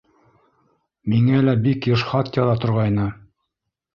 [1.13, 3.05] Миңә лә бик йыш хат яҙа торғайны.